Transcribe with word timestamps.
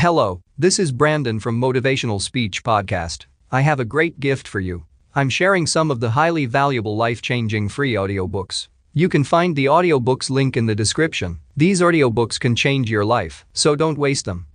Hello, 0.00 0.42
this 0.56 0.78
is 0.78 0.92
Brandon 0.92 1.40
from 1.40 1.60
Motivational 1.60 2.22
Speech 2.22 2.62
Podcast. 2.62 3.26
I 3.50 3.62
have 3.62 3.80
a 3.80 3.84
great 3.84 4.20
gift 4.20 4.46
for 4.46 4.60
you. 4.60 4.84
I'm 5.16 5.28
sharing 5.28 5.66
some 5.66 5.90
of 5.90 5.98
the 5.98 6.10
highly 6.10 6.46
valuable 6.46 6.96
life 6.96 7.20
changing 7.20 7.68
free 7.68 7.94
audiobooks. 7.94 8.68
You 8.94 9.08
can 9.08 9.24
find 9.24 9.56
the 9.56 9.64
audiobooks 9.64 10.30
link 10.30 10.56
in 10.56 10.66
the 10.66 10.76
description. 10.76 11.40
These 11.56 11.80
audiobooks 11.80 12.38
can 12.38 12.54
change 12.54 12.88
your 12.88 13.04
life, 13.04 13.44
so 13.52 13.74
don't 13.74 13.98
waste 13.98 14.24
them. 14.24 14.46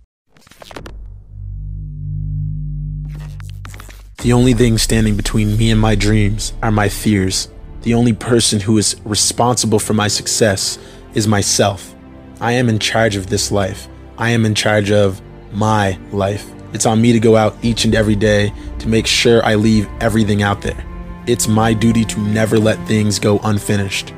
The 4.22 4.32
only 4.32 4.54
thing 4.54 4.78
standing 4.78 5.14
between 5.14 5.58
me 5.58 5.70
and 5.70 5.78
my 5.78 5.94
dreams 5.94 6.54
are 6.62 6.72
my 6.72 6.88
fears. 6.88 7.50
The 7.82 7.92
only 7.92 8.14
person 8.14 8.60
who 8.60 8.78
is 8.78 8.96
responsible 9.04 9.78
for 9.78 9.92
my 9.92 10.08
success 10.08 10.78
is 11.12 11.28
myself. 11.28 11.94
I 12.40 12.52
am 12.52 12.70
in 12.70 12.78
charge 12.78 13.16
of 13.16 13.26
this 13.26 13.52
life. 13.52 13.88
I 14.16 14.30
am 14.30 14.46
in 14.46 14.54
charge 14.54 14.90
of 14.90 15.20
my 15.54 15.98
life. 16.12 16.50
It's 16.72 16.86
on 16.86 17.00
me 17.00 17.12
to 17.12 17.20
go 17.20 17.36
out 17.36 17.56
each 17.62 17.84
and 17.84 17.94
every 17.94 18.16
day 18.16 18.52
to 18.80 18.88
make 18.88 19.06
sure 19.06 19.44
I 19.44 19.54
leave 19.54 19.88
everything 20.00 20.42
out 20.42 20.60
there. 20.60 20.84
It's 21.26 21.46
my 21.46 21.72
duty 21.72 22.04
to 22.04 22.20
never 22.20 22.58
let 22.58 22.84
things 22.86 23.18
go 23.18 23.38
unfinished. 23.44 24.12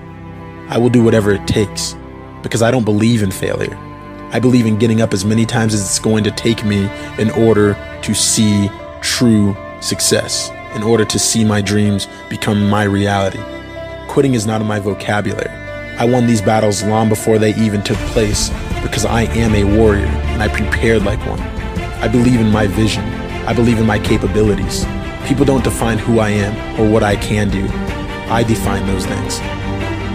I 0.69 0.79
will 0.79 0.89
do 0.89 1.05
whatever 1.05 1.33
it 1.33 1.47
takes 1.47 1.95
because 2.43 2.63
I 2.63 2.71
don't 2.71 2.85
believe 2.85 3.23
in 3.23 3.31
failure. 3.31 3.77
I 4.33 4.41
believe 4.41 4.67
in 4.67 4.79
getting 4.79 5.01
up 5.01 5.13
as 5.13 5.25
many 5.25 5.47
times 5.47 5.75
as 5.75 5.83
it's 5.83 5.99
going 5.99 6.25
to 6.25 6.31
take 6.31 6.65
me 6.65 6.91
in 7.19 7.31
order 7.31 7.75
to 8.03 8.15
see 8.15 8.69
true 9.03 9.57
success, 9.81 10.51
in 10.75 10.83
order 10.83 11.05
to 11.05 11.19
see 11.19 11.45
my 11.45 11.61
dreams 11.61 12.09
become 12.29 12.69
my 12.69 12.85
reality. 12.85 13.41
Quitting 14.09 14.35
is 14.35 14.47
not 14.47 14.61
in 14.61 14.67
my 14.67 14.81
vocabulary. 14.81 15.51
I 15.99 16.07
won 16.07 16.27
these 16.27 16.43
battles 16.43 16.83
long 16.83 17.09
before 17.09 17.39
they 17.39 17.55
even 17.55 17.83
took 17.83 17.99
place 18.09 18.51
because 18.87 19.05
I 19.05 19.23
am 19.23 19.55
a 19.55 19.65
warrior 19.77 20.07
and 20.07 20.43
I 20.43 20.49
prepared 20.49 21.05
like 21.05 21.19
one. 21.27 21.41
I 22.01 22.09
believe 22.09 22.41
in 22.41 22.51
my 22.51 22.67
vision. 22.67 23.05
I 23.47 23.53
believe 23.53 23.79
in 23.79 23.87
my 23.87 23.99
capabilities. 23.99 24.85
People 25.27 25.45
don't 25.45 25.65
define 25.65 25.99
who 25.99 26.21
I 26.21 26.31
am 26.31 26.81
or 26.81 26.89
what 26.89 27.03
I 27.03 27.17
can 27.17 27.51
do. 27.51 27.67
I 28.31 28.43
define 28.43 28.87
those 28.87 29.07
things. 29.07 29.39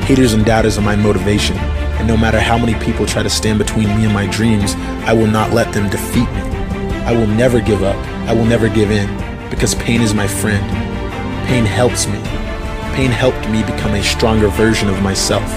Haters 0.06 0.34
and 0.34 0.46
doubters 0.46 0.78
are 0.78 0.82
my 0.82 0.96
motivation, 0.96 1.58
and 1.58 2.08
no 2.08 2.18
matter 2.18 2.40
how 2.40 2.58
many 2.58 2.76
people 2.84 3.06
try 3.06 3.24
to 3.24 3.30
stand 3.30 3.60
between 3.60 3.88
me 3.96 4.06
and 4.06 4.14
my 4.14 4.26
dreams, 4.28 4.76
I 5.06 5.14
will 5.14 5.28
not 5.28 5.52
let 5.52 5.74
them 5.74 5.90
defeat 5.90 6.30
me. 6.32 6.42
I 7.06 7.14
will 7.14 7.28
never 7.28 7.60
give 7.62 7.84
up. 7.84 7.96
I 8.28 8.34
will 8.34 8.46
never 8.46 8.70
give 8.70 8.92
in 8.92 9.10
because 9.50 9.76
pain 9.76 10.02
is 10.02 10.14
my 10.14 10.28
friend. 10.28 10.66
Pain 11.48 11.66
helps 11.66 12.08
me. 12.08 12.20
Pain 12.96 13.12
helped 13.12 13.50
me 13.50 13.64
become 13.64 13.94
a 13.96 14.04
stronger 14.04 14.48
version 14.50 14.90
of 14.90 15.02
myself. 15.02 15.50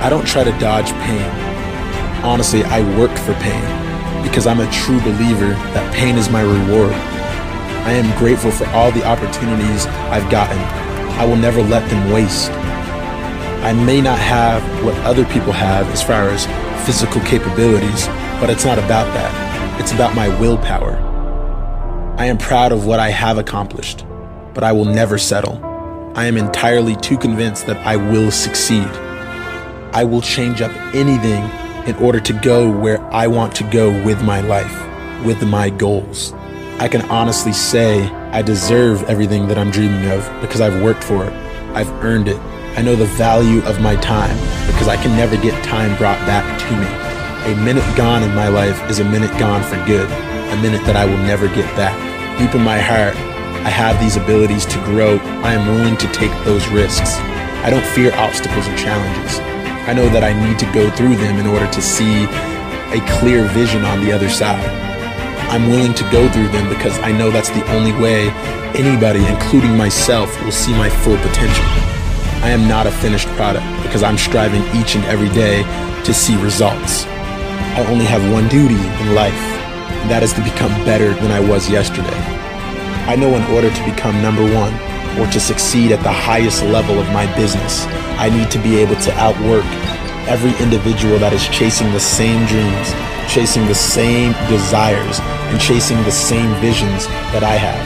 I 0.00 0.08
don't 0.08 0.26
try 0.26 0.44
to 0.44 0.52
dodge 0.58 0.90
pain. 1.04 1.47
Honestly, 2.24 2.64
I 2.64 2.80
work 2.98 3.16
for 3.16 3.32
pain 3.34 3.62
because 4.24 4.46
I'm 4.46 4.60
a 4.60 4.70
true 4.70 5.00
believer 5.00 5.50
that 5.72 5.94
pain 5.94 6.16
is 6.16 6.28
my 6.28 6.42
reward. 6.42 6.92
I 7.86 7.92
am 7.92 8.18
grateful 8.18 8.50
for 8.50 8.66
all 8.70 8.90
the 8.90 9.04
opportunities 9.06 9.86
I've 10.10 10.28
gotten. 10.28 10.58
I 11.18 11.24
will 11.24 11.36
never 11.36 11.62
let 11.62 11.88
them 11.88 12.12
waste. 12.12 12.50
I 13.62 13.72
may 13.72 14.00
not 14.00 14.18
have 14.18 14.62
what 14.84 14.96
other 14.98 15.24
people 15.26 15.52
have 15.52 15.86
as 15.90 16.02
far 16.02 16.28
as 16.28 16.46
physical 16.84 17.20
capabilities, 17.22 18.08
but 18.40 18.50
it's 18.50 18.64
not 18.64 18.78
about 18.78 19.06
that. 19.14 19.80
It's 19.80 19.92
about 19.92 20.16
my 20.16 20.28
willpower. 20.40 20.96
I 22.18 22.26
am 22.26 22.36
proud 22.36 22.72
of 22.72 22.84
what 22.84 22.98
I 22.98 23.10
have 23.10 23.38
accomplished, 23.38 24.04
but 24.54 24.64
I 24.64 24.72
will 24.72 24.84
never 24.84 25.18
settle. 25.18 25.64
I 26.16 26.26
am 26.26 26.36
entirely 26.36 26.96
too 26.96 27.16
convinced 27.16 27.66
that 27.66 27.76
I 27.86 27.94
will 27.94 28.32
succeed. 28.32 28.88
I 29.92 30.02
will 30.02 30.20
change 30.20 30.60
up 30.60 30.72
anything 30.94 31.48
in 31.88 31.96
order 31.96 32.20
to 32.20 32.32
go 32.32 32.70
where 32.70 33.02
I 33.12 33.26
want 33.26 33.54
to 33.56 33.64
go 33.64 33.90
with 34.04 34.22
my 34.22 34.40
life, 34.40 35.24
with 35.24 35.42
my 35.42 35.70
goals. 35.70 36.32
I 36.78 36.88
can 36.88 37.02
honestly 37.10 37.52
say 37.52 38.08
I 38.32 38.42
deserve 38.42 39.02
everything 39.04 39.48
that 39.48 39.58
I'm 39.58 39.70
dreaming 39.70 40.10
of 40.10 40.28
because 40.40 40.60
I've 40.60 40.82
worked 40.82 41.02
for 41.02 41.24
it. 41.24 41.32
I've 41.74 41.90
earned 42.04 42.28
it. 42.28 42.38
I 42.76 42.82
know 42.82 42.94
the 42.94 43.06
value 43.06 43.62
of 43.64 43.80
my 43.80 43.96
time 43.96 44.36
because 44.66 44.88
I 44.88 44.96
can 44.96 45.16
never 45.16 45.36
get 45.36 45.64
time 45.64 45.96
brought 45.96 46.18
back 46.26 46.44
to 46.60 46.76
me. 46.76 47.52
A 47.52 47.64
minute 47.64 47.96
gone 47.96 48.22
in 48.22 48.34
my 48.34 48.48
life 48.48 48.78
is 48.90 49.00
a 49.00 49.04
minute 49.04 49.36
gone 49.38 49.62
for 49.62 49.76
good, 49.86 50.08
a 50.08 50.62
minute 50.62 50.84
that 50.84 50.96
I 50.96 51.04
will 51.04 51.18
never 51.18 51.48
get 51.48 51.66
back 51.74 52.08
deep 52.38 52.54
in 52.54 52.62
my 52.62 52.78
heart, 52.78 53.16
I 53.66 53.70
have 53.70 53.98
these 53.98 54.16
abilities 54.16 54.64
to 54.66 54.78
grow. 54.84 55.18
I 55.42 55.54
am 55.54 55.66
willing 55.66 55.96
to 55.96 56.06
take 56.12 56.30
those 56.44 56.66
risks. 56.68 57.18
I 57.66 57.70
don't 57.70 57.84
fear 57.84 58.14
obstacles 58.14 58.68
or 58.68 58.76
challenges. 58.76 59.40
I 59.88 59.94
know 59.94 60.06
that 60.10 60.22
I 60.22 60.36
need 60.36 60.58
to 60.58 60.68
go 60.76 60.90
through 60.90 61.16
them 61.16 61.38
in 61.40 61.46
order 61.46 61.66
to 61.66 61.80
see 61.80 62.28
a 62.92 63.00
clear 63.08 63.48
vision 63.56 63.86
on 63.86 64.04
the 64.04 64.12
other 64.12 64.28
side. 64.28 64.60
I'm 65.48 65.70
willing 65.70 65.94
to 65.94 66.04
go 66.12 66.28
through 66.28 66.48
them 66.48 66.68
because 66.68 66.98
I 66.98 67.10
know 67.10 67.30
that's 67.30 67.48
the 67.48 67.64
only 67.72 67.92
way 67.92 68.28
anybody, 68.76 69.24
including 69.24 69.78
myself, 69.78 70.28
will 70.44 70.52
see 70.52 70.72
my 70.72 70.90
full 70.90 71.16
potential. 71.16 71.64
I 72.44 72.50
am 72.52 72.68
not 72.68 72.86
a 72.86 72.92
finished 72.92 73.28
product 73.28 73.64
because 73.82 74.02
I'm 74.02 74.18
striving 74.18 74.60
each 74.76 74.94
and 74.94 75.06
every 75.06 75.30
day 75.30 75.64
to 76.04 76.12
see 76.12 76.36
results. 76.36 77.06
I 77.72 77.86
only 77.88 78.04
have 78.04 78.20
one 78.30 78.46
duty 78.48 78.76
in 78.76 79.14
life 79.14 79.40
and 80.04 80.10
that 80.10 80.22
is 80.22 80.34
to 80.34 80.44
become 80.44 80.68
better 80.84 81.14
than 81.14 81.32
I 81.32 81.40
was 81.40 81.70
yesterday. 81.70 82.20
I 83.08 83.16
know 83.16 83.32
in 83.34 83.42
order 83.56 83.72
to 83.72 83.84
become 83.88 84.20
number 84.20 84.44
one 84.52 84.76
or 85.18 85.26
to 85.26 85.40
succeed 85.40 85.92
at 85.92 86.02
the 86.02 86.12
highest 86.12 86.62
level 86.64 86.98
of 86.98 87.06
my 87.12 87.26
business, 87.34 87.86
I 88.18 88.30
need 88.30 88.50
to 88.50 88.58
be 88.58 88.78
able 88.78 88.96
to 88.96 89.12
outwork 89.18 89.64
every 90.28 90.52
individual 90.62 91.18
that 91.18 91.32
is 91.32 91.48
chasing 91.48 91.90
the 91.92 92.00
same 92.00 92.46
dreams, 92.46 92.92
chasing 93.26 93.66
the 93.66 93.74
same 93.74 94.32
desires, 94.46 95.18
and 95.50 95.60
chasing 95.60 95.96
the 96.04 96.12
same 96.12 96.52
visions 96.60 97.06
that 97.32 97.42
I 97.42 97.56
have. 97.56 97.84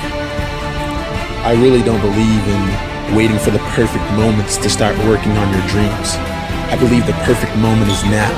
I 1.46 1.54
really 1.60 1.82
don't 1.82 2.00
believe 2.00 2.42
in 2.46 3.16
waiting 3.16 3.38
for 3.38 3.50
the 3.50 3.62
perfect 3.74 4.04
moments 4.12 4.56
to 4.58 4.68
start 4.70 4.96
working 5.06 5.32
on 5.38 5.48
your 5.54 5.66
dreams. 5.68 6.14
I 6.70 6.76
believe 6.78 7.06
the 7.06 7.18
perfect 7.24 7.54
moment 7.58 7.90
is 7.90 8.02
now. 8.04 8.32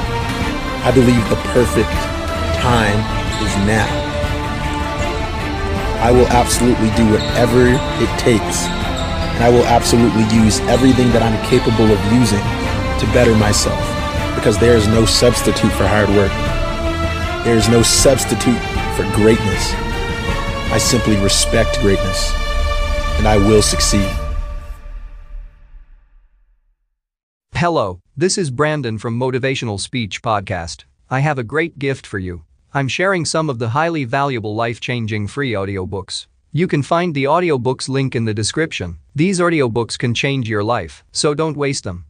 I 0.85 0.91
believe 0.93 1.23
the 1.31 1.41
perfect 1.57 1.93
time 2.61 2.99
is 3.41 3.55
now. 3.65 3.89
I 6.05 6.11
will 6.11 6.29
absolutely 6.29 6.91
do 6.93 7.09
whatever 7.09 7.65
it 7.73 8.13
takes, 8.21 8.69
and 9.35 9.45
I 9.45 9.51
will 9.51 9.67
absolutely 9.67 10.25
use 10.35 10.61
everything 10.61 11.11
that 11.11 11.23
I'm 11.23 11.43
capable 11.45 11.91
of 11.91 12.13
using 12.13 12.39
to 12.39 13.13
better 13.13 13.35
myself, 13.37 13.79
because 14.35 14.59
there 14.59 14.77
is 14.77 14.87
no 14.89 15.05
substitute 15.05 15.73
for 15.73 15.87
hard 15.87 16.09
work. 16.11 16.33
There 17.45 17.57
is 17.57 17.69
no 17.69 17.83
substitute 17.83 18.61
for 18.97 19.03
greatness. 19.15 19.73
I 20.73 20.79
simply 20.79 21.17
respect 21.17 21.81
greatness, 21.81 22.33
and 23.19 23.29
I 23.29 23.37
will 23.37 23.63
succeed. 23.63 24.09
Hello, 27.55 28.01
this 28.17 28.39
is 28.39 28.51
Brandon 28.51 28.99
from 28.99 29.19
Motivational 29.19 29.79
Speech 29.79 30.23
Podcast. 30.23 30.85
I 31.11 31.21
have 31.21 31.39
a 31.39 31.45
great 31.45 31.79
gift 31.79 32.07
for 32.07 32.19
you. 32.19 32.45
I'm 32.73 32.89
sharing 32.89 33.25
some 33.25 33.49
of 33.49 33.59
the 33.59 33.69
highly 33.69 34.05
valuable 34.05 34.55
life-changing 34.55 35.29
free 35.29 35.53
audiobooks. 35.53 36.27
You 36.57 36.69
can 36.69 36.85
find 36.85 37.13
the 37.13 37.25
audiobooks 37.25 37.89
link 37.89 38.15
in 38.15 38.27
the 38.27 38.33
description. 38.33 38.99
These 39.13 39.41
audiobooks 39.41 39.99
can 39.99 40.15
change 40.15 40.49
your 40.49 40.63
life, 40.63 41.03
so 41.11 41.35
don't 41.35 41.57
waste 41.57 41.83
them. 41.83 42.05